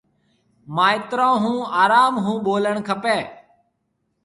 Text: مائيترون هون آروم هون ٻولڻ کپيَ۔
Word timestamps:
مائيترون 0.75 1.35
هون 1.43 1.59
آروم 1.81 2.15
هون 2.25 2.37
ٻولڻ 2.45 2.75
کپيَ۔ 2.87 3.17